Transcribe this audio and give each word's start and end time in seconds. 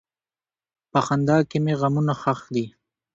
په 0.91 0.99
خندا 1.05 1.37
کې 1.49 1.57
مې 1.63 1.73
غمونه 1.79 2.13
ښخ 2.21 2.41
دي. 2.55 2.65